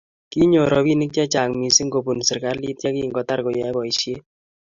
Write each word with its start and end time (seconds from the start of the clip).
Kinyor 0.31 0.67
robinik 0.73 1.11
chechang 1.15 1.51
missing 1.61 1.89
kobun 1.93 2.19
serkalit 2.27 2.77
ye 2.85 2.89
kingotar 2.97 3.39
koyoei 3.41 3.75
boisiet 3.77 4.23